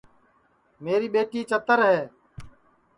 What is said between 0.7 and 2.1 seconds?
میری ٻیٹی چتر ہے